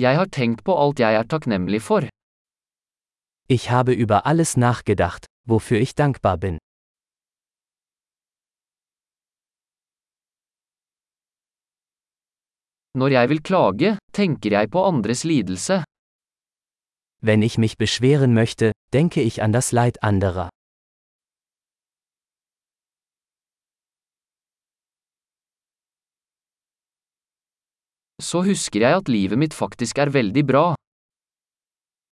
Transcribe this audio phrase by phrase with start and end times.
[0.00, 2.06] Jeg har tenkt på alt jeg er takknemlig for.
[3.50, 6.58] Ich habe über alles nachgedacht, wofür ich dankbar bin.
[12.94, 15.82] Når jeg vil klage, tenker jeg på andres lidelse.
[17.20, 20.48] Wenn ich mich beschweren möchte, denke ich an das Leid anderer.
[28.20, 30.74] Så husker jeg at livet mitt faktisk er veldig bra.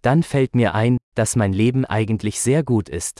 [0.06, 3.18] Dann fällt mir ein, dass mein Leben eigentlich sehr gut ist.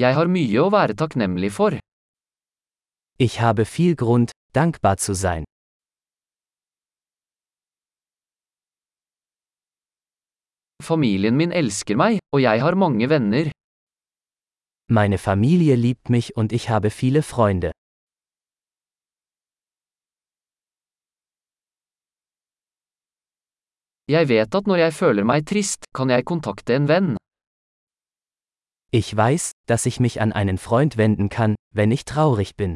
[0.00, 1.76] Jeg har mye å være takknemlig for.
[3.20, 5.44] Ich habe viel Grund, dankbar zu sein.
[10.82, 13.51] Familien min elsker meg, og jeg har mange venner.
[14.94, 17.72] Meine Familie liebt mich und ich habe viele Freunde.
[24.06, 27.16] Jeg vet at når jeg føler meg trist, kan jeg kontakte en venn.
[28.92, 32.74] Ich weiß, dass ich mich an einen Freund wenden kann, wenn ich traurig bin.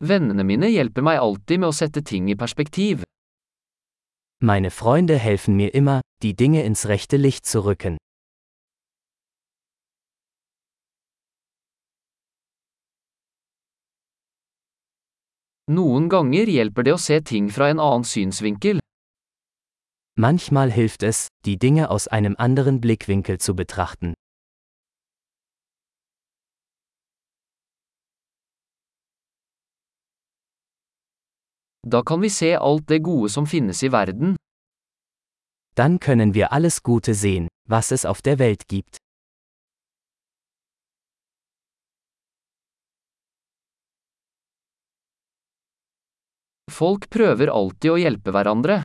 [0.00, 3.04] Vennene mine hjelper meg alltid med å sette ting i perspektiv.
[4.40, 7.96] Meine Freunde helfen mir immer, die Dinge ins rechte Licht zu rücken.
[15.66, 18.78] Noen ganger hjelper det å se ting fra en annen synsvinkel.
[20.14, 24.14] Manchmal hilft es, die Dinge aus einem anderen Blickwinkel zu betrachten.
[31.90, 34.36] Da kan vi se alt det gode som finnes i verden.
[35.74, 38.98] Dann können wir alles Gute sehen, was es auf der Welt gibt.
[46.70, 48.82] Folk prøver alltid å hjelpe hverandre.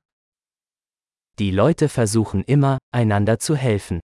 [1.40, 4.00] Die Leute versuchen immer, einander zu helfen.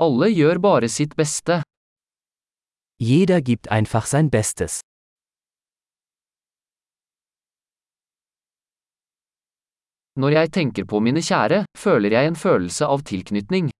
[0.00, 1.60] Alle gjør bare sitt beste.
[3.00, 4.80] Jeder gibt einfach sein Bestes.
[10.16, 13.70] Når jeg tenker på mine kjære, føler jeg en følelse av tilknytning.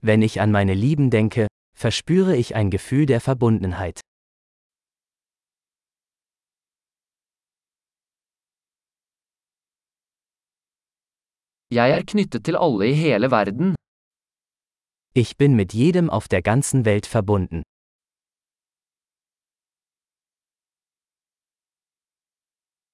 [0.00, 1.46] Wenn ich an meine Lieben denke,
[1.76, 4.00] verspüre ich ein Gefühl der Verbundenheit.
[11.70, 13.76] Jeg er knyttet til alle i hele verden.
[15.14, 17.62] Ich bin mit jedem auf der ganzen Welt verbunden.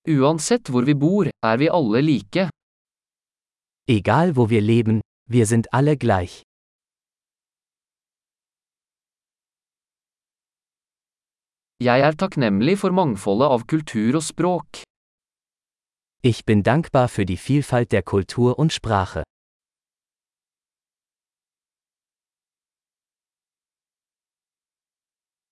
[0.08, 2.50] Uansett hvor vi bor, er vi alle like.
[3.86, 6.42] Egal wo wir leben, wir sind alle gleich.
[11.80, 14.82] Jeg er takknemlig for mangfoldet av kultur og språk.
[16.24, 19.22] Ich bin dankbar für die Vielfalt der Kultur und Sprache.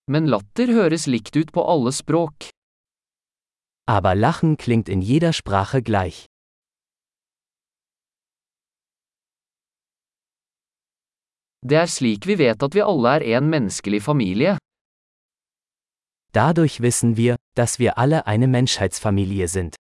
[0.09, 2.49] Men latter høres likt ut på alle språk.
[3.91, 6.27] Aber Lachen klingt in jeder Sprache gleich.
[11.69, 14.59] Det er slik vi vet at vi alle er en menneskelig familie.
[16.33, 19.75] Dadurch wissen wir, dass wir alle eine Menschheitsfamilie sind.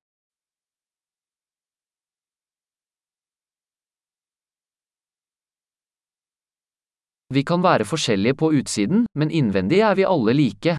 [7.34, 10.76] Vi kan være forskjellige på utsiden, men innvendig er vi alle like.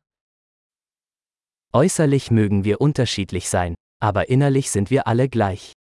[1.74, 5.74] Äußerlich mögen wir unterschiedlich sein, aber innerlich sind wir alle gleich.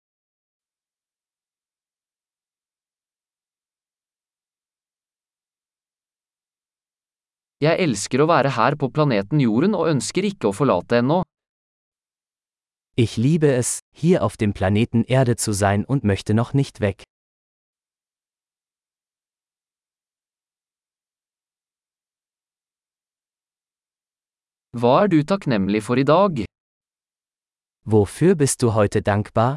[7.61, 11.21] Jeg elsker å være her på planeten Jorden og ønsker ikke å forlate ennå.
[12.97, 17.04] Ich liebe es, hier auf dem Planeten Erde zu sein und möchte noch nicht weg.
[24.75, 26.41] Hva er du takknemlig for i dag?
[27.87, 29.55] Wofür bist du heute dankbar?